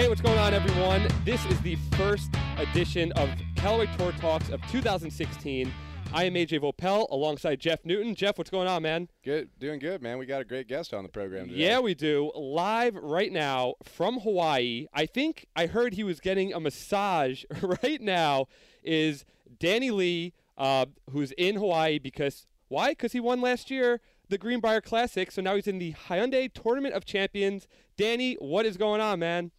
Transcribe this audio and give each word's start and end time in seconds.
Hey, 0.00 0.08
what's 0.08 0.22
going 0.22 0.38
on, 0.38 0.54
everyone? 0.54 1.06
This 1.26 1.44
is 1.44 1.60
the 1.60 1.76
first 1.98 2.30
edition 2.56 3.12
of 3.16 3.28
Callaway 3.54 3.86
Tour 3.98 4.12
Talks 4.12 4.48
of 4.48 4.62
2016. 4.70 5.70
I 6.14 6.24
am 6.24 6.32
AJ 6.32 6.60
Voelpel 6.60 7.06
alongside 7.10 7.60
Jeff 7.60 7.84
Newton. 7.84 8.14
Jeff, 8.14 8.38
what's 8.38 8.48
going 8.48 8.66
on, 8.66 8.82
man? 8.82 9.10
Good, 9.22 9.50
doing 9.58 9.78
good, 9.78 10.00
man. 10.00 10.16
We 10.16 10.24
got 10.24 10.40
a 10.40 10.44
great 10.46 10.68
guest 10.68 10.94
on 10.94 11.02
the 11.02 11.10
program 11.10 11.48
today. 11.48 11.60
Yeah, 11.60 11.80
we 11.80 11.92
do. 11.92 12.32
Live 12.34 12.94
right 12.94 13.30
now 13.30 13.74
from 13.82 14.20
Hawaii. 14.20 14.86
I 14.94 15.04
think 15.04 15.44
I 15.54 15.66
heard 15.66 15.92
he 15.92 16.02
was 16.02 16.18
getting 16.18 16.54
a 16.54 16.60
massage 16.60 17.44
right 17.60 18.00
now. 18.00 18.46
Is 18.82 19.26
Danny 19.58 19.90
Lee, 19.90 20.32
uh, 20.56 20.86
who's 21.10 21.32
in 21.32 21.56
Hawaii 21.56 21.98
because 21.98 22.46
why? 22.68 22.92
Because 22.92 23.12
he 23.12 23.20
won 23.20 23.42
last 23.42 23.70
year 23.70 24.00
the 24.30 24.38
Greenbrier 24.38 24.80
Classic, 24.80 25.30
so 25.30 25.42
now 25.42 25.56
he's 25.56 25.66
in 25.66 25.78
the 25.78 25.92
Hyundai 26.08 26.50
Tournament 26.50 26.94
of 26.94 27.04
Champions. 27.04 27.68
Danny, 27.98 28.36
what 28.40 28.64
is 28.64 28.78
going 28.78 29.02
on, 29.02 29.18
man? 29.18 29.50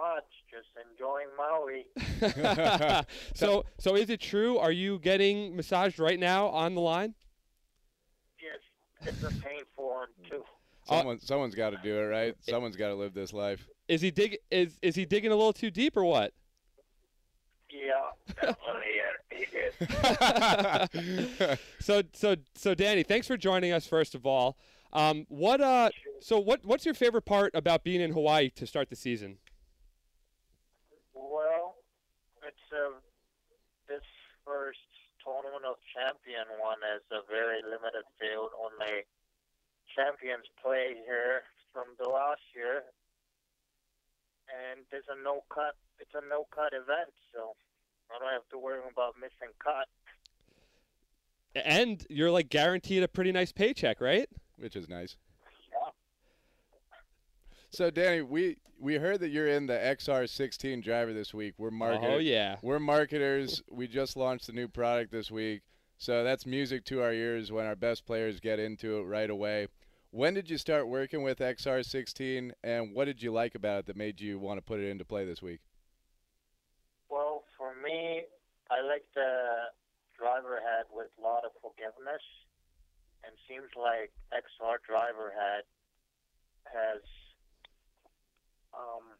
Not 0.00 0.14
much, 0.14 0.24
just 0.50 0.68
enjoying 0.90 1.28
Maui. 1.36 1.86
so, 3.34 3.64
so 3.78 3.96
is 3.96 4.10
it 4.10 4.20
true? 4.20 4.58
Are 4.58 4.72
you 4.72 4.98
getting 4.98 5.56
massaged 5.56 5.98
right 5.98 6.18
now 6.18 6.48
on 6.48 6.74
the 6.74 6.80
line? 6.80 7.14
Yes, 8.42 8.58
it's 9.02 9.22
a 9.22 9.30
painful 9.40 9.88
one 9.94 10.08
too. 10.28 10.44
Someone, 10.84 11.20
someone's 11.20 11.54
got 11.54 11.70
to 11.70 11.78
do 11.82 11.98
it, 11.98 12.04
right? 12.04 12.34
Someone's 12.40 12.76
got 12.76 12.88
to 12.88 12.94
live 12.94 13.14
this 13.14 13.32
life. 13.32 13.68
Is 13.88 14.00
he 14.00 14.10
dig? 14.10 14.38
Is 14.50 14.78
is 14.82 14.96
he 14.96 15.04
digging 15.04 15.30
a 15.30 15.36
little 15.36 15.52
too 15.52 15.70
deep 15.70 15.96
or 15.96 16.04
what? 16.04 16.32
Yeah, 17.70 18.10
definitely. 18.34 18.90
So, 21.80 22.02
so, 22.12 22.36
so, 22.54 22.74
Danny, 22.74 23.02
thanks 23.02 23.26
for 23.26 23.36
joining 23.36 23.72
us. 23.72 23.86
First 23.86 24.14
of 24.14 24.26
all, 24.26 24.56
um, 24.92 25.26
what, 25.28 25.60
uh, 25.60 25.90
so 26.20 26.38
what, 26.38 26.64
what's 26.64 26.84
your 26.84 26.94
favorite 26.94 27.24
part 27.24 27.54
about 27.54 27.84
being 27.84 28.00
in 28.00 28.12
Hawaii 28.12 28.50
to 28.50 28.66
start 28.66 28.90
the 28.90 28.96
season? 28.96 29.38
Well, 31.14 31.76
it's 32.46 32.59
uh, 32.72 32.98
this 33.88 34.06
first 34.46 34.86
tournament 35.22 35.64
of 35.68 35.76
champion 35.92 36.48
one 36.58 36.80
is 36.96 37.04
a 37.12 37.22
very 37.28 37.60
limited 37.62 38.06
field. 38.16 38.50
Only 38.56 39.04
champions 39.94 40.46
play 40.62 40.96
here 41.04 41.44
from 41.72 41.94
the 41.98 42.08
last 42.08 42.42
year, 42.54 42.82
and 44.48 44.82
there's 44.90 45.08
a 45.10 45.18
no 45.22 45.42
cut. 45.52 45.76
It's 45.98 46.14
a 46.14 46.24
no 46.28 46.46
cut 46.50 46.72
event, 46.72 47.12
so 47.34 47.54
I 48.10 48.18
don't 48.18 48.32
have 48.32 48.48
to 48.50 48.58
worry 48.58 48.80
about 48.90 49.14
missing 49.20 49.52
cut. 49.62 49.86
And 51.54 52.06
you're 52.08 52.30
like 52.30 52.48
guaranteed 52.48 53.02
a 53.02 53.08
pretty 53.08 53.32
nice 53.32 53.52
paycheck, 53.52 54.00
right? 54.00 54.28
Which 54.56 54.76
is 54.76 54.88
nice. 54.88 55.16
Yeah. 57.70 57.76
So, 57.76 57.90
Danny, 57.90 58.22
we 58.22 58.58
we 58.80 58.94
heard 58.94 59.20
that 59.20 59.28
you're 59.28 59.48
in 59.48 59.66
the 59.66 59.74
XR16 59.74 60.82
driver 60.82 61.12
this 61.12 61.34
week. 61.34 61.54
We're 61.58 61.70
marketers. 61.70 62.10
Oh 62.14 62.18
yeah. 62.18 62.56
We're 62.62 62.78
marketers. 62.78 63.62
We 63.70 63.86
just 63.86 64.16
launched 64.16 64.46
the 64.46 64.52
new 64.52 64.68
product 64.68 65.12
this 65.12 65.30
week, 65.30 65.62
so 65.98 66.24
that's 66.24 66.46
music 66.46 66.84
to 66.86 67.02
our 67.02 67.12
ears 67.12 67.52
when 67.52 67.66
our 67.66 67.76
best 67.76 68.06
players 68.06 68.40
get 68.40 68.58
into 68.58 68.98
it 68.98 69.02
right 69.02 69.28
away. 69.30 69.68
When 70.12 70.34
did 70.34 70.50
you 70.50 70.58
start 70.58 70.88
working 70.88 71.22
with 71.22 71.38
XR16, 71.38 72.50
and 72.64 72.94
what 72.94 73.04
did 73.04 73.22
you 73.22 73.32
like 73.32 73.54
about 73.54 73.80
it 73.80 73.86
that 73.86 73.96
made 73.96 74.20
you 74.20 74.40
want 74.40 74.58
to 74.58 74.62
put 74.62 74.80
it 74.80 74.88
into 74.88 75.04
play 75.04 75.24
this 75.24 75.40
week? 75.40 75.60
Well, 77.08 77.44
for 77.56 77.74
me, 77.80 78.22
I 78.72 78.82
like 78.82 79.04
the 79.14 79.70
driver 80.18 80.58
head 80.58 80.86
with 80.92 81.10
a 81.16 81.22
lot 81.22 81.44
of 81.44 81.52
forgiveness, 81.62 82.22
and 83.22 83.32
seems 83.46 83.70
like 83.78 84.10
XR 84.34 84.82
driver 84.84 85.32
head 85.38 85.62
has 86.64 87.02
um, 88.74 89.16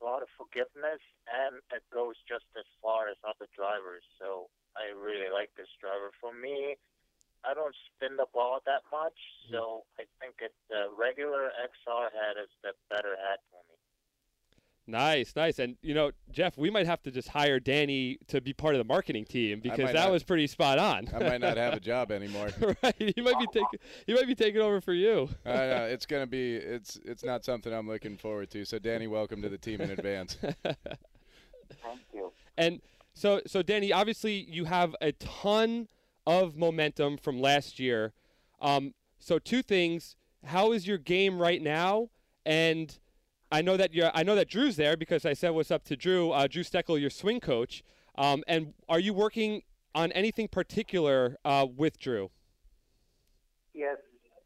a 0.00 0.02
lot 0.04 0.22
of 0.22 0.30
forgiveness, 0.38 1.02
and 1.26 1.58
it 1.74 1.82
goes 1.90 2.14
just 2.26 2.46
as 2.54 2.66
far 2.82 3.10
as 3.10 3.18
other 3.26 3.50
drivers. 3.54 4.02
So 4.18 4.50
I 4.78 4.94
really 4.94 5.30
like 5.30 5.50
this 5.58 5.70
driver. 5.82 6.14
For 6.22 6.30
me, 6.30 6.78
I 7.46 7.54
don't 7.54 7.74
spin 7.94 8.18
the 8.18 8.26
ball 8.34 8.58
that 8.66 8.82
much, 8.90 9.18
so 9.50 9.86
I 9.98 10.10
think 10.18 10.42
it, 10.42 10.54
the 10.70 10.90
regular 10.90 11.54
XR 11.54 12.10
head 12.10 12.34
is 12.38 12.50
the 12.62 12.74
better 12.90 13.14
head 13.14 13.38
for 13.50 13.62
me. 13.70 13.77
Nice, 14.88 15.36
nice. 15.36 15.58
And 15.58 15.76
you 15.82 15.92
know, 15.92 16.12
Jeff, 16.32 16.56
we 16.56 16.70
might 16.70 16.86
have 16.86 17.02
to 17.02 17.10
just 17.10 17.28
hire 17.28 17.60
Danny 17.60 18.18
to 18.28 18.40
be 18.40 18.54
part 18.54 18.74
of 18.74 18.78
the 18.78 18.84
marketing 18.84 19.26
team 19.26 19.60
because 19.60 19.92
that 19.92 19.94
not- 19.94 20.10
was 20.10 20.24
pretty 20.24 20.46
spot 20.46 20.78
on. 20.78 21.08
I 21.14 21.18
might 21.18 21.42
not 21.42 21.58
have 21.58 21.74
a 21.74 21.80
job 21.92 22.10
anymore. 22.10 22.48
right? 22.82 22.94
He 22.96 23.20
might 23.20 23.38
be 23.38 23.46
taking 23.52 23.78
he 24.06 24.14
might 24.14 24.26
be 24.26 24.34
taking 24.34 24.62
over 24.62 24.80
for 24.80 24.94
you. 24.94 25.28
I 25.44 25.50
know 25.50 25.86
it's 25.90 26.06
gonna 26.06 26.26
be 26.26 26.54
it's 26.56 26.98
it's 27.04 27.22
not 27.22 27.44
something 27.44 27.70
I'm 27.72 27.86
looking 27.86 28.16
forward 28.16 28.50
to. 28.52 28.64
So, 28.64 28.78
Danny, 28.78 29.06
welcome 29.06 29.42
to 29.42 29.50
the 29.50 29.58
team 29.58 29.82
in 29.82 29.90
advance. 29.90 30.38
Thank 30.40 32.00
you. 32.14 32.32
And 32.56 32.80
so, 33.12 33.42
so 33.46 33.60
Danny, 33.62 33.92
obviously 33.92 34.46
you 34.48 34.64
have 34.64 34.96
a 35.02 35.12
ton 35.12 35.88
of 36.26 36.56
momentum 36.56 37.18
from 37.18 37.42
last 37.42 37.78
year. 37.78 38.14
Um, 38.58 38.94
so 39.18 39.38
two 39.38 39.60
things: 39.60 40.16
how 40.46 40.72
is 40.72 40.86
your 40.86 40.98
game 40.98 41.38
right 41.38 41.60
now? 41.60 42.08
And 42.46 42.98
I 43.50 43.62
know 43.62 43.76
that 43.76 43.94
you're, 43.94 44.10
I 44.14 44.22
know 44.22 44.34
that 44.34 44.48
Drew's 44.48 44.76
there 44.76 44.96
because 44.96 45.24
I 45.24 45.32
said 45.32 45.50
what's 45.50 45.70
up 45.70 45.84
to 45.84 45.96
Drew. 45.96 46.32
Uh, 46.32 46.46
Drew 46.46 46.62
Steckel, 46.62 47.00
your 47.00 47.10
swing 47.10 47.40
coach. 47.40 47.82
Um, 48.16 48.42
and 48.46 48.74
are 48.88 48.98
you 49.00 49.14
working 49.14 49.62
on 49.94 50.12
anything 50.12 50.48
particular 50.48 51.38
uh, 51.44 51.66
with 51.74 51.98
Drew? 51.98 52.30
Yes, 53.72 53.96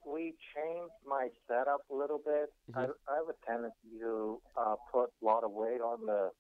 we 0.07 0.35
changed 0.55 0.93
my 1.07 1.29
setup 1.49 1.81
a 1.91 1.95
little 1.95 2.21
bit. 2.25 2.53
I, 2.75 2.87
Mhm. 2.87 2.95
I 3.09 3.15
have 3.17 3.29
a 3.29 3.47
tendency 3.47 3.99
to 4.01 4.41
uh, 4.57 4.77
put 4.93 5.11
a 5.21 5.25
lot 5.25 5.43
of 5.43 5.51
weight 5.51 5.81
on 5.81 6.07
the 6.07 6.31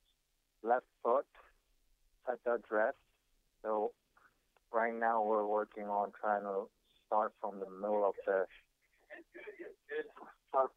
left 0.62 0.86
foot 1.02 1.26
at 2.28 2.38
the 2.44 2.54
address. 2.54 2.94
So 3.62 3.92
right 4.72 4.94
now 4.94 5.22
we're 5.22 5.46
working 5.46 5.88
on 5.88 6.12
trying 6.20 6.42
to 6.42 6.68
start 7.06 7.32
from 7.40 7.58
the 7.58 7.68
middle 7.70 8.04
of 8.08 8.14
the 8.26 8.46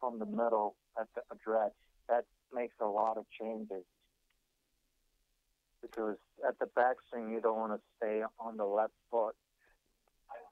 from 0.05 0.19
the 0.19 0.25
middle 0.25 0.75
at 0.99 1.07
the 1.15 1.21
address. 1.31 1.71
That 2.07 2.25
makes 2.53 2.75
a 2.79 2.85
lot 2.85 3.17
of 3.17 3.25
changes 3.39 3.83
because 5.81 6.17
at 6.47 6.57
the 6.59 6.65
backswing 6.77 7.31
you 7.31 7.41
don't 7.41 7.57
want 7.57 7.73
to 7.73 7.79
stay 7.97 8.21
on 8.39 8.57
the 8.57 8.65
left 8.65 8.93
foot. 9.09 9.35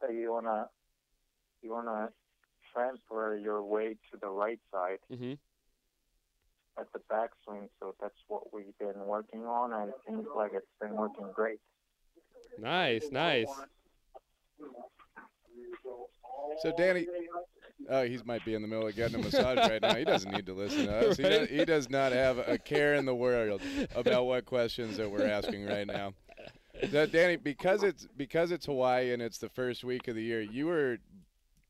So 0.01 0.09
you 0.11 0.31
want 0.33 0.45
to 0.45 0.65
you 1.61 1.71
want 1.71 1.87
to 1.87 2.09
transfer 2.73 3.37
your 3.37 3.63
weight 3.63 3.97
to 4.11 4.17
the 4.19 4.29
right 4.29 4.59
side 4.71 4.97
Mm-hmm. 5.11 5.33
at 6.79 6.87
the 6.93 6.99
backswing. 7.11 7.67
So 7.79 7.93
that's 8.01 8.15
what 8.27 8.51
we've 8.53 8.77
been 8.79 9.05
working 9.05 9.41
on, 9.45 9.71
and 9.73 9.89
it 9.89 9.95
seems 10.07 10.25
like 10.35 10.51
it's 10.53 10.65
been 10.81 10.95
working 10.95 11.27
great. 11.35 11.59
Nice, 12.59 13.05
nice. 13.11 13.47
So, 16.61 16.71
Danny, 16.77 17.07
oh, 17.89 18.03
he 18.03 18.19
might 18.25 18.43
be 18.45 18.53
in 18.53 18.61
the 18.61 18.67
middle 18.67 18.87
of 18.87 18.95
getting 18.95 19.19
a 19.19 19.23
massage 19.23 19.57
right 19.57 19.81
now. 19.81 19.95
He 19.95 20.03
doesn't 20.03 20.31
need 20.31 20.45
to 20.45 20.53
listen 20.53 20.87
to 20.87 21.09
us. 21.09 21.17
He, 21.17 21.23
does, 21.23 21.49
he 21.49 21.65
does 21.65 21.89
not 21.89 22.11
have 22.11 22.37
a 22.37 22.57
care 22.57 22.95
in 22.95 23.05
the 23.05 23.15
world 23.15 23.61
about 23.95 24.25
what 24.25 24.45
questions 24.45 24.97
that 24.97 25.09
we're 25.09 25.27
asking 25.27 25.65
right 25.65 25.87
now. 25.87 26.13
So, 26.91 27.05
Danny, 27.05 27.35
because 27.35 27.83
it's 27.83 28.07
because 28.17 28.51
it's 28.51 28.65
Hawaii 28.65 29.13
and 29.13 29.21
it's 29.21 29.37
the 29.37 29.49
first 29.49 29.83
week 29.83 30.07
of 30.07 30.15
the 30.15 30.23
year, 30.23 30.41
you 30.41 30.65
were 30.67 30.97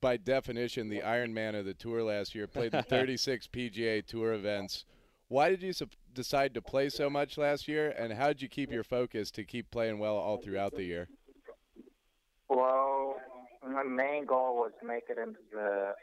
by 0.01 0.17
definition 0.17 0.89
the 0.89 1.01
Iron 1.01 1.33
Man 1.33 1.55
of 1.55 1.65
the 1.65 1.73
tour 1.73 2.03
last 2.03 2.35
year. 2.35 2.47
Played 2.47 2.73
the 2.73 2.83
36 2.89 3.47
PGA 3.47 4.05
Tour 4.05 4.33
events. 4.33 4.85
Why 5.29 5.49
did 5.49 5.63
you 5.63 5.73
sup- 5.73 5.95
decide 6.13 6.53
to 6.53 6.61
play 6.61 6.89
so 6.89 7.09
much 7.09 7.37
last 7.37 7.67
year, 7.67 7.89
and 7.97 8.13
how 8.13 8.27
did 8.27 8.41
you 8.41 8.49
keep 8.49 8.71
your 8.71 8.83
focus 8.83 9.31
to 9.31 9.43
keep 9.43 9.71
playing 9.71 9.99
well 9.99 10.15
all 10.15 10.37
throughout 10.37 10.75
the 10.75 10.83
year? 10.83 11.07
Well, 12.49 12.82
my 13.67 13.83
main 13.83 14.25
goal 14.25 14.55
was 14.55 14.71
to 14.81 14.87
make 14.87 15.03
it 15.09 15.17
into 15.17 15.39
the 15.51 15.93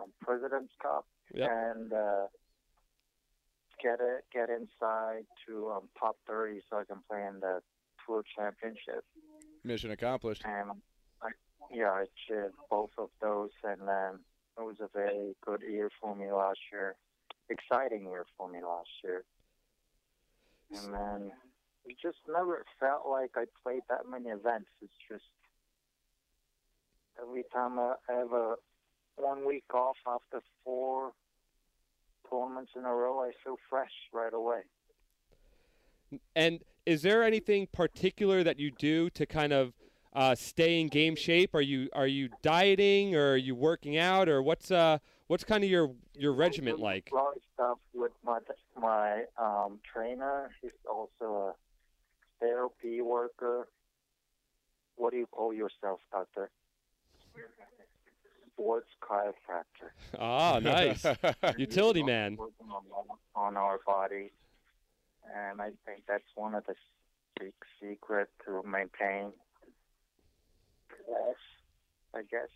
um, 0.00 0.10
President's 0.22 0.72
Cup 0.80 1.06
Yep. 1.34 1.50
and 1.50 1.92
uh, 1.92 2.26
get 3.82 3.98
it 4.00 4.24
get 4.32 4.48
inside 4.48 5.24
to 5.46 5.70
um, 5.70 5.88
top 5.98 6.16
30 6.26 6.60
so 6.70 6.78
I 6.78 6.84
can 6.84 7.02
play 7.08 7.20
in 7.26 7.40
the 7.40 7.60
Tour 8.06 8.22
Championship. 8.36 9.04
Mission 9.64 9.90
accomplished. 9.90 10.42
And 10.44 10.70
I, 11.22 11.28
yeah, 11.70 11.90
I 11.90 12.02
achieved 12.02 12.54
both 12.70 12.90
of 12.96 13.10
those, 13.20 13.50
and 13.62 13.80
then 13.86 14.20
it 14.58 14.62
was 14.62 14.76
a 14.80 14.88
very 14.94 15.34
good 15.44 15.62
year 15.68 15.90
for 16.00 16.14
me 16.16 16.32
last 16.32 16.60
year. 16.72 16.96
Exciting 17.50 18.06
year 18.06 18.24
for 18.36 18.48
me 18.48 18.60
last 18.62 18.88
year. 19.04 19.24
And 20.70 20.94
then 20.94 21.32
it 21.84 21.96
just 22.00 22.18
never 22.28 22.64
felt 22.78 23.06
like 23.08 23.30
I 23.36 23.44
played 23.62 23.82
that 23.88 24.08
many 24.08 24.28
events. 24.28 24.68
It's 24.82 24.92
just 25.10 25.24
every 27.20 27.44
time 27.52 27.78
I 27.78 27.94
have 28.08 28.32
a 28.32 28.54
one 29.16 29.46
week 29.46 29.64
off 29.74 29.96
after 30.06 30.42
four 30.64 31.12
tournaments 32.30 32.72
in 32.76 32.84
a 32.84 32.94
row, 32.94 33.20
I 33.20 33.30
feel 33.44 33.56
fresh 33.68 33.90
right 34.12 34.32
away. 34.32 34.60
And 36.34 36.62
is 36.86 37.02
there 37.02 37.22
anything 37.22 37.68
particular 37.72 38.42
that 38.42 38.58
you 38.58 38.70
do 38.70 39.10
to 39.10 39.26
kind 39.26 39.52
of 39.52 39.74
uh, 40.14 40.34
stay 40.34 40.80
in 40.80 40.88
game 40.88 41.16
shape? 41.16 41.54
Are 41.54 41.60
you 41.60 41.88
are 41.92 42.06
you 42.06 42.30
dieting 42.42 43.14
or 43.14 43.32
are 43.32 43.36
you 43.36 43.54
working 43.54 43.98
out 43.98 44.28
or 44.28 44.42
what's 44.42 44.70
uh 44.70 44.98
what's 45.26 45.44
kind 45.44 45.64
of 45.64 45.70
your 45.70 45.92
your 46.14 46.32
regiment 46.32 46.78
like? 46.78 47.10
A 47.12 47.14
lot 47.14 47.36
of 47.36 47.42
stuff 47.54 47.78
with 47.94 48.12
my 48.24 48.38
my 48.80 49.24
um, 49.36 49.80
trainer. 49.92 50.50
He's 50.62 50.72
also 50.90 51.52
a 51.52 51.54
therapy 52.40 53.02
worker. 53.02 53.68
What 54.96 55.12
do 55.12 55.18
you 55.18 55.26
call 55.26 55.52
yourself, 55.52 56.00
doctor? 56.10 56.50
Sports 58.54 58.88
chiropractor. 59.02 59.90
Ah, 60.18 60.58
nice. 60.60 61.04
Utility 61.58 62.02
man. 62.02 62.36
Working 62.36 62.66
on, 62.70 62.82
on 63.36 63.56
our 63.56 63.78
body. 63.86 64.32
and 65.34 65.60
I 65.60 65.70
think 65.86 66.02
that's 66.08 66.24
one 66.34 66.54
of 66.54 66.64
the 66.66 66.74
big 67.38 67.52
secret 67.80 68.28
to 68.46 68.62
maintain. 68.68 69.32
Yes, 71.08 71.36
I 72.14 72.22
guess. 72.22 72.48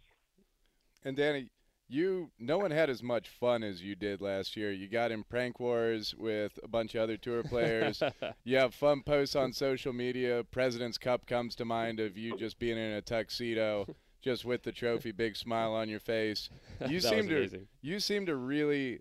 And 1.04 1.16
Danny, 1.16 1.50
you 1.88 2.30
no 2.38 2.58
one 2.58 2.70
had 2.70 2.90
as 2.90 3.02
much 3.02 3.28
fun 3.28 3.62
as 3.62 3.82
you 3.82 3.94
did 3.94 4.20
last 4.20 4.56
year. 4.56 4.72
You 4.72 4.88
got 4.88 5.12
in 5.12 5.22
prank 5.24 5.60
wars 5.60 6.14
with 6.18 6.58
a 6.64 6.68
bunch 6.68 6.94
of 6.94 7.02
other 7.02 7.16
tour 7.16 7.42
players. 7.44 8.02
you 8.44 8.56
have 8.56 8.74
fun 8.74 9.02
posts 9.02 9.36
on 9.36 9.52
social 9.52 9.92
media. 9.92 10.42
President's 10.50 10.98
Cup 10.98 11.26
comes 11.26 11.54
to 11.56 11.64
mind 11.64 12.00
of 12.00 12.16
you 12.16 12.36
just 12.36 12.58
being 12.58 12.78
in 12.78 12.92
a 12.92 13.02
tuxedo, 13.02 13.86
just 14.22 14.44
with 14.44 14.62
the 14.62 14.72
trophy, 14.72 15.10
big 15.12 15.36
smile 15.36 15.72
on 15.74 15.88
your 15.88 16.00
face. 16.00 16.48
You 16.88 17.00
That 17.00 17.08
seem 17.10 17.18
was 17.18 17.26
to 17.28 17.36
amazing. 17.36 17.68
you 17.82 18.00
seem 18.00 18.26
to 18.26 18.36
really 18.36 19.00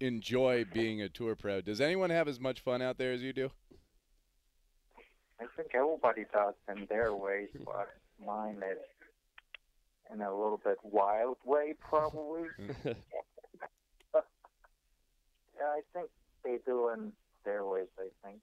enjoy 0.00 0.64
being 0.72 1.00
a 1.02 1.08
tour 1.08 1.34
pro. 1.34 1.60
Does 1.60 1.80
anyone 1.80 2.10
have 2.10 2.28
as 2.28 2.38
much 2.38 2.60
fun 2.60 2.82
out 2.82 2.98
there 2.98 3.12
as 3.12 3.22
you 3.22 3.32
do? 3.32 3.50
I 5.40 5.44
think 5.56 5.70
everybody 5.74 6.24
does 6.32 6.54
in 6.74 6.86
their 6.88 7.14
ways, 7.14 7.48
but 7.64 7.88
mine 8.24 8.56
is 8.70 8.78
in 10.12 10.20
a 10.22 10.30
little 10.30 10.60
bit 10.62 10.78
wild 10.82 11.36
way, 11.44 11.74
probably. 11.80 12.44
yeah, 12.84 12.92
I 15.62 15.80
think 15.92 16.08
they 16.44 16.58
do 16.64 16.88
in 16.90 17.12
their 17.44 17.64
ways. 17.64 17.88
I 17.98 18.08
think. 18.26 18.40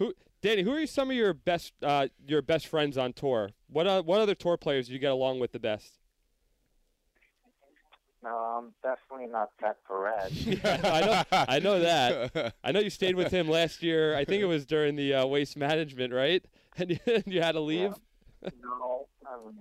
Who, 0.00 0.14
Danny? 0.40 0.62
Who 0.62 0.72
are 0.72 0.86
some 0.86 1.10
of 1.10 1.16
your 1.16 1.34
best 1.34 1.74
uh, 1.82 2.08
your 2.26 2.42
best 2.42 2.66
friends 2.66 2.96
on 2.98 3.12
tour? 3.12 3.50
What 3.68 3.86
uh, 3.86 4.02
what 4.02 4.20
other 4.20 4.34
tour 4.34 4.56
players 4.56 4.88
do 4.88 4.94
you 4.94 4.98
get 4.98 5.12
along 5.12 5.38
with 5.38 5.52
the 5.52 5.60
best? 5.60 5.98
No, 8.22 8.30
I'm 8.30 8.72
definitely 8.82 9.30
not 9.30 9.50
Pat 9.58 9.76
Perez. 9.86 10.46
Yeah, 10.46 10.80
I 10.84 11.00
know 11.00 11.44
I 11.48 11.58
know 11.58 11.80
that. 11.80 12.54
I 12.64 12.72
know 12.72 12.80
you 12.80 12.90
stayed 12.90 13.14
with 13.14 13.30
him 13.30 13.48
last 13.48 13.82
year. 13.82 14.16
I 14.16 14.24
think 14.24 14.42
it 14.42 14.46
was 14.46 14.64
during 14.64 14.96
the 14.96 15.14
uh, 15.14 15.26
waste 15.26 15.56
management, 15.56 16.12
right? 16.12 16.44
And 16.76 16.88
you, 16.92 16.98
you 17.26 17.42
had 17.42 17.52
to 17.52 17.60
leave. 17.60 17.94
no, 18.62 19.08
I 19.26 19.36
mean, 19.44 19.56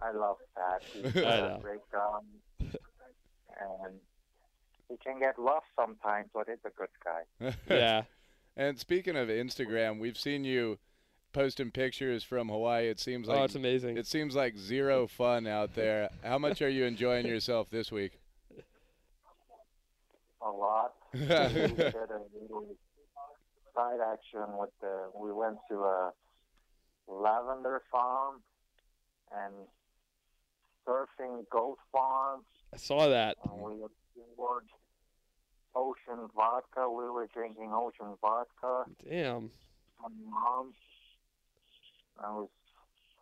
I 0.00 0.12
love 0.12 0.36
Pat. 0.54 0.80
He's 0.92 1.04
a 1.16 1.58
great 1.60 1.80
guy, 1.92 2.20
and 2.60 3.94
he 4.88 4.96
can 5.04 5.18
get 5.18 5.40
lost 5.40 5.66
sometimes, 5.74 6.28
but 6.32 6.46
he's 6.48 6.64
a 6.64 6.70
good 6.70 6.88
guy. 7.04 7.52
Yeah. 7.68 8.02
And 8.56 8.78
speaking 8.78 9.16
of 9.16 9.28
Instagram, 9.28 9.98
we've 9.98 10.16
seen 10.16 10.44
you 10.44 10.78
posting 11.32 11.70
pictures 11.70 12.24
from 12.24 12.48
Hawaii. 12.48 12.88
It 12.88 12.98
seems 12.98 13.28
oh, 13.28 13.32
like 13.32 13.40
oh, 13.40 13.44
it's 13.44 13.54
amazing. 13.54 13.98
it 13.98 14.06
seems 14.06 14.34
like 14.34 14.56
zero 14.56 15.06
fun 15.06 15.46
out 15.46 15.74
there. 15.74 16.08
How 16.24 16.38
much 16.38 16.62
are 16.62 16.68
you 16.68 16.84
enjoying 16.84 17.26
yourself 17.26 17.68
this 17.70 17.92
week? 17.92 18.18
A 20.40 20.50
lot. 20.50 20.94
we 21.12 21.20
did 21.20 21.30
a 21.34 22.22
little 22.40 22.76
side 23.74 23.98
action 24.12 24.46
with 24.56 24.70
the. 24.80 25.10
We 25.14 25.32
went 25.32 25.58
to 25.70 25.74
a 25.76 26.12
lavender 27.08 27.82
farm 27.92 28.42
and 29.36 29.52
surfing 30.88 31.44
goat 31.50 31.76
farms. 31.92 32.44
I 32.72 32.78
saw 32.78 33.08
that. 33.08 33.36
And 33.44 33.60
we 33.60 33.72
explored 33.72 34.64
ocean 35.76 36.28
vodka. 36.34 36.88
We 36.88 37.04
were 37.10 37.28
drinking 37.32 37.70
ocean 37.74 38.16
vodka. 38.20 38.90
Damn. 39.08 39.50
My 40.02 40.08
mom. 40.30 40.72
I 42.22 42.30
was. 42.32 42.48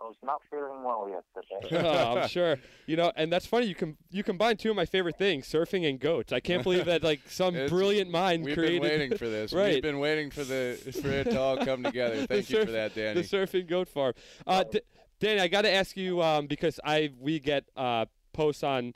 I 0.00 0.04
was 0.08 0.16
not 0.24 0.40
feeling 0.50 0.82
well 0.82 1.08
yesterday. 1.08 1.86
oh, 1.88 2.18
I'm 2.18 2.28
sure. 2.28 2.56
You 2.86 2.96
know, 2.96 3.12
and 3.14 3.32
that's 3.32 3.46
funny. 3.46 3.66
You 3.66 3.76
com- 3.76 3.96
you 4.10 4.24
combine 4.24 4.56
two 4.56 4.70
of 4.70 4.76
my 4.76 4.86
favorite 4.86 5.16
things, 5.16 5.46
surfing 5.46 5.88
and 5.88 6.00
goats. 6.00 6.32
I 6.32 6.40
can't 6.40 6.64
believe 6.64 6.86
that 6.86 7.04
like 7.04 7.20
some 7.28 7.54
brilliant 7.68 8.10
mind 8.10 8.44
We've 8.44 8.56
created 8.56 8.82
been 8.82 8.90
waiting 8.90 9.16
for 9.16 9.28
this. 9.28 9.52
Right. 9.54 9.74
We've 9.74 9.82
been 9.82 10.00
waiting 10.00 10.30
for 10.30 10.42
the 10.42 10.76
for 11.00 11.08
it 11.08 11.30
to 11.30 11.40
all 11.40 11.56
come 11.58 11.84
together. 11.84 12.22
The 12.22 12.26
Thank 12.26 12.50
you 12.50 12.64
for 12.64 12.72
that, 12.72 12.96
Danny. 12.96 13.22
the 13.22 13.26
surfing 13.26 13.68
goat 13.68 13.88
farm. 13.88 14.14
Uh, 14.46 14.64
D- 14.64 14.80
Danny, 15.20 15.40
I 15.40 15.46
got 15.46 15.62
to 15.62 15.72
ask 15.72 15.96
you 15.96 16.20
um, 16.20 16.48
because 16.48 16.80
I 16.84 17.10
we 17.20 17.38
get 17.38 17.64
uh, 17.76 18.06
posts 18.32 18.64
on 18.64 18.94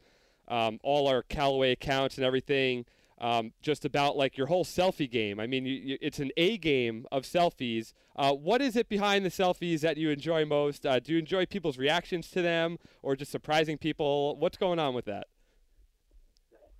um, 0.48 0.80
all 0.82 1.06
our 1.06 1.22
Callaway 1.22 1.70
accounts 1.70 2.16
and 2.16 2.26
everything. 2.26 2.86
Um, 3.20 3.52
just 3.62 3.84
about 3.84 4.16
like 4.16 4.36
your 4.36 4.46
whole 4.46 4.64
selfie 4.64 5.10
game. 5.10 5.40
I 5.40 5.48
mean, 5.48 5.66
you, 5.66 5.74
you, 5.74 5.98
it's 6.00 6.20
an 6.20 6.30
A 6.36 6.56
game 6.56 7.04
of 7.10 7.24
selfies. 7.24 7.92
Uh, 8.14 8.32
what 8.32 8.62
is 8.62 8.76
it 8.76 8.88
behind 8.88 9.24
the 9.24 9.30
selfies 9.30 9.80
that 9.80 9.96
you 9.96 10.10
enjoy 10.10 10.44
most? 10.44 10.86
Uh, 10.86 11.00
do 11.00 11.12
you 11.12 11.18
enjoy 11.18 11.44
people's 11.44 11.78
reactions 11.78 12.30
to 12.30 12.42
them, 12.42 12.78
or 13.02 13.16
just 13.16 13.32
surprising 13.32 13.76
people? 13.76 14.36
What's 14.36 14.56
going 14.56 14.78
on 14.78 14.94
with 14.94 15.06
that? 15.06 15.26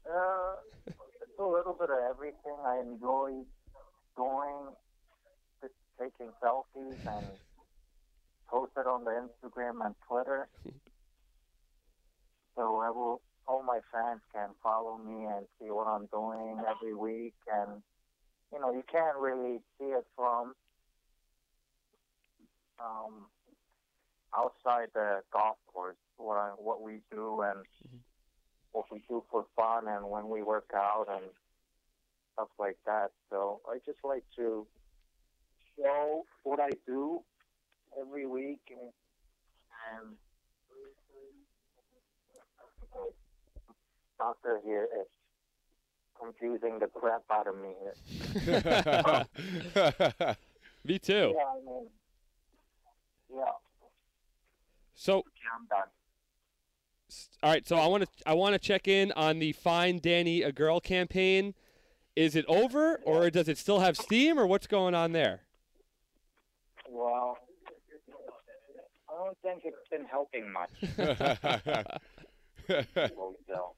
Uh, 0.09 0.55
it's 0.87 0.97
a 1.39 1.45
little 1.45 1.77
bit 1.79 1.91
of 1.91 1.99
everything. 2.09 2.57
I 2.65 2.81
enjoy 2.81 3.43
going, 4.17 4.75
taking 5.99 6.33
selfies 6.43 7.07
and 7.07 7.27
post 8.49 8.73
it 8.77 8.87
on 8.87 9.05
the 9.05 9.11
Instagram 9.11 9.85
and 9.85 9.95
Twitter. 10.09 10.49
so 12.57 12.77
I 12.79 12.91
will, 12.91 13.21
my 13.79 13.99
fans 13.99 14.21
can 14.33 14.49
follow 14.63 14.99
me 14.99 15.27
and 15.27 15.47
see 15.61 15.71
what 15.71 15.87
I'm 15.87 16.07
doing 16.07 16.61
every 16.69 16.95
week. 16.95 17.35
And, 17.53 17.83
you 18.53 18.61
know, 18.61 18.73
you 18.73 18.83
can't 18.91 19.17
really 19.19 19.59
see 19.79 19.87
it 19.87 20.05
from 20.17 20.55
um, 22.81 23.27
outside 24.37 24.89
the 24.95 25.21
golf 25.33 25.57
course, 25.73 25.97
what, 26.17 26.37
I, 26.37 26.51
what 26.59 26.83
we 26.83 27.01
do 27.11 27.43
and 27.43 27.65
what 28.73 28.87
we 28.91 29.03
do 29.09 29.23
for 29.31 29.47
fun 29.57 29.89
and 29.89 30.09
when 30.09 30.29
we 30.29 30.43
work 30.43 30.71
out 30.75 31.07
and 31.11 31.31
stuff 32.35 32.49
like 32.59 32.79
that. 32.87 33.11
So 33.31 33.61
I 33.69 33.79
just 33.85 33.99
like 34.05 34.25
to 34.37 34.67
show 35.77 36.25
what 36.43 36.61
I 36.61 36.71
do 36.87 37.21
every 38.01 38.27
week 38.27 38.61
and, 38.71 38.91
and 39.93 40.17
doctor 44.19 44.61
here 44.65 44.89
is 45.01 45.07
confusing 46.21 46.79
the 46.81 46.87
crap 46.87 47.23
out 47.31 47.47
of 47.47 47.57
me 47.57 47.75
here. 47.81 47.95
Me 50.85 50.99
too. 50.99 51.35
Yeah, 51.37 51.45
I 51.45 51.65
mean, 51.65 51.87
yeah, 53.35 53.45
So 54.95 55.17
yeah, 55.17 55.51
I'm 55.59 55.67
done. 55.69 55.89
All 57.43 57.51
right, 57.51 57.67
so 57.67 57.77
I 57.77 57.87
want 57.87 58.03
to 58.05 58.09
I 58.27 58.35
want 58.35 58.55
to 58.55 58.59
check 58.59 58.89
in 58.89 59.13
on 59.13 59.39
the 59.39 59.53
Find 59.53 60.03
Danny 60.03 60.43
a 60.43 60.53
Girl 60.53 60.81
campaign. 60.81 61.55
Is 62.17 62.35
it 62.35 62.45
over, 62.49 63.01
or 63.05 63.31
does 63.31 63.49
it 63.49 63.59
still 63.59 63.79
have 63.79 63.97
steam, 63.97 64.39
or 64.39 64.47
what's 64.47 64.67
going 64.67 64.95
on 64.95 65.13
there? 65.13 65.43
Well, 66.91 67.39
I 69.09 69.25
don't 69.25 69.39
think 69.43 69.63
it's 69.65 69.89
been 69.89 70.05
helping 70.05 70.53
much. 70.53 70.71
Well, 72.69 73.35
so, 73.49 73.75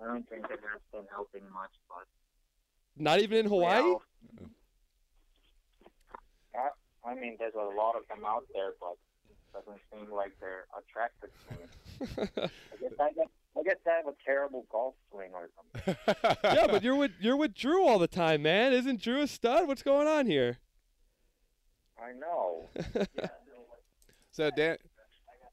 I 0.00 0.06
don't 0.06 0.28
think 0.28 0.44
it 0.44 0.60
has 0.72 0.80
been 0.92 1.06
helping 1.10 1.42
much, 1.52 1.72
but 1.88 2.06
Not 2.96 3.20
even 3.20 3.38
in 3.38 3.46
Hawaii. 3.46 3.82
Well, 3.82 4.02
yeah, 6.54 6.68
I 7.04 7.14
mean, 7.14 7.36
there's 7.38 7.54
a 7.54 7.76
lot 7.76 7.96
of 7.96 8.02
them 8.08 8.24
out 8.24 8.44
there, 8.54 8.72
but 8.80 8.96
it 9.28 9.36
doesn't 9.52 9.80
seem 9.92 10.12
like 10.14 10.32
they're 10.40 10.66
attracted 10.76 11.30
to 11.48 11.54
me. 11.54 12.28
I 12.72 12.76
guess 12.80 12.92
I, 13.00 13.12
get, 13.12 13.26
I 13.58 13.62
guess 13.62 13.76
I 13.86 13.90
have 13.96 14.06
a 14.06 14.14
terrible 14.24 14.66
golf 14.70 14.94
swing 15.10 15.30
or 15.34 15.48
something. 15.56 15.96
yeah, 16.44 16.66
but 16.66 16.82
you're 16.82 16.96
with 16.96 17.12
you're 17.20 17.36
with 17.36 17.54
Drew 17.54 17.86
all 17.86 17.98
the 17.98 18.08
time, 18.08 18.42
man. 18.42 18.72
Isn't 18.72 19.00
Drew 19.00 19.22
a 19.22 19.26
stud? 19.26 19.66
What's 19.66 19.82
going 19.82 20.06
on 20.06 20.26
here? 20.26 20.58
I 22.00 22.12
know. 22.12 22.68
so, 24.30 24.50
Dan, 24.50 24.76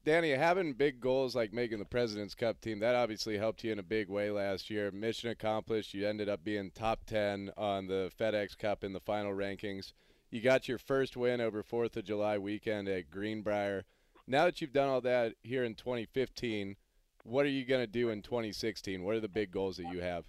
Danny, 0.06 0.30
having 0.30 0.72
big 0.72 1.00
goals 1.00 1.34
like 1.34 1.52
making 1.52 1.80
the 1.80 1.84
President's 1.84 2.36
Cup 2.36 2.60
team, 2.60 2.78
that 2.78 2.94
obviously 2.94 3.36
helped 3.38 3.64
you 3.64 3.72
in 3.72 3.80
a 3.80 3.82
big 3.82 4.08
way 4.08 4.30
last 4.30 4.70
year. 4.70 4.92
Mission 4.92 5.30
accomplished. 5.30 5.94
You 5.94 6.06
ended 6.06 6.28
up 6.28 6.44
being 6.44 6.70
top 6.70 7.04
10 7.06 7.50
on 7.56 7.88
the 7.88 8.12
FedEx 8.16 8.56
Cup 8.56 8.84
in 8.84 8.92
the 8.92 9.00
final 9.00 9.32
rankings. 9.32 9.94
You 10.30 10.40
got 10.40 10.68
your 10.68 10.78
first 10.78 11.16
win 11.16 11.40
over 11.40 11.64
4th 11.64 11.96
of 11.96 12.04
July 12.04 12.38
weekend 12.38 12.88
at 12.88 13.10
Greenbrier. 13.10 13.84
Now 14.28 14.44
that 14.44 14.60
you've 14.60 14.72
done 14.72 14.88
all 14.88 15.00
that 15.00 15.34
here 15.42 15.64
in 15.64 15.74
2015, 15.74 16.76
what 17.24 17.44
are 17.44 17.48
you 17.48 17.64
going 17.64 17.82
to 17.82 17.88
do 17.88 18.10
in 18.10 18.22
2016? 18.22 19.02
What 19.02 19.16
are 19.16 19.20
the 19.20 19.26
big 19.26 19.50
goals 19.50 19.76
that 19.78 19.92
you 19.92 20.02
have? 20.02 20.26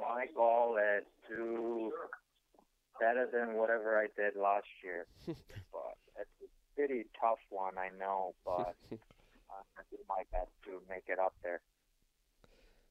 My 0.00 0.26
goal 0.36 0.78
is 0.98 1.04
to 1.30 1.90
better 3.00 3.28
than 3.32 3.56
whatever 3.56 3.98
I 3.98 4.06
did 4.16 4.40
last 4.40 4.68
year. 4.84 5.06
but 6.78 6.84
it's 6.84 6.90
a 6.90 6.94
pretty 6.94 7.06
tough 7.20 7.38
one, 7.50 7.74
I 7.78 7.90
know, 7.98 8.34
but 8.44 8.74
I'm 8.90 9.64
going 9.74 9.86
to 9.90 9.96
do 9.96 9.98
my 10.08 10.22
best 10.32 10.50
to 10.64 10.80
make 10.88 11.04
it 11.08 11.18
up 11.18 11.34
there. 11.42 11.60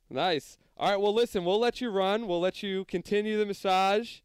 Nice. 0.09 0.57
All 0.77 0.89
right. 0.89 0.99
Well, 0.99 1.13
listen, 1.13 1.43
we'll 1.43 1.59
let 1.59 1.81
you 1.81 1.89
run. 1.89 2.27
We'll 2.27 2.39
let 2.39 2.63
you 2.63 2.85
continue 2.85 3.37
the 3.37 3.45
massage. 3.45 4.19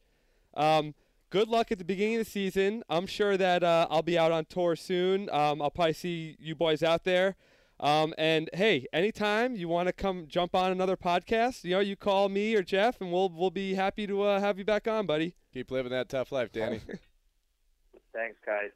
Um, 0.54 0.94
good 1.30 1.48
luck 1.48 1.72
at 1.72 1.78
the 1.78 1.84
beginning 1.84 2.16
of 2.16 2.24
the 2.24 2.30
season. 2.30 2.84
I'm 2.88 3.06
sure 3.06 3.36
that 3.36 3.64
uh, 3.64 3.88
I'll 3.90 4.02
be 4.02 4.18
out 4.18 4.32
on 4.32 4.44
tour 4.44 4.76
soon. 4.76 5.28
Um, 5.30 5.60
I'll 5.60 5.70
probably 5.70 5.94
see 5.94 6.36
you 6.38 6.54
boys 6.54 6.82
out 6.82 7.04
there. 7.04 7.36
Um, 7.80 8.14
and 8.16 8.48
hey, 8.54 8.86
anytime 8.92 9.56
you 9.56 9.66
want 9.66 9.88
to 9.88 9.92
come 9.92 10.26
jump 10.28 10.54
on 10.54 10.70
another 10.70 10.96
podcast, 10.96 11.64
you 11.64 11.72
know, 11.72 11.80
you 11.80 11.96
call 11.96 12.28
me 12.28 12.54
or 12.54 12.62
Jeff, 12.62 13.00
and 13.00 13.10
we'll 13.10 13.28
we'll 13.28 13.50
be 13.50 13.74
happy 13.74 14.06
to 14.06 14.22
uh, 14.22 14.38
have 14.38 14.56
you 14.56 14.64
back 14.64 14.86
on, 14.86 15.04
buddy. 15.04 15.34
Keep 15.52 15.72
living 15.72 15.90
that 15.90 16.08
tough 16.08 16.30
life, 16.30 16.52
Danny. 16.52 16.80
Thanks, 18.12 18.36
guys. 18.46 18.70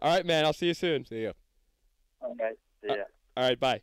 All 0.00 0.14
right, 0.14 0.26
man. 0.26 0.44
I'll 0.44 0.52
see 0.52 0.66
you 0.66 0.74
soon. 0.74 1.04
See 1.04 1.24
ya. 1.24 1.32
Okay. 2.22 2.50
See 2.82 2.90
uh, 2.90 2.96
ya. 2.96 3.04
All 3.36 3.44
right. 3.44 3.58
Bye. 3.58 3.82